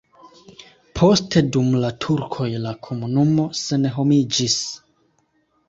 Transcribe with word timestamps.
Poste 0.99 1.43
dum 1.57 1.67
la 1.83 1.91
turkoj 2.07 2.49
la 2.65 2.73
komunumo 2.89 3.47
senhomiĝis. 3.63 4.59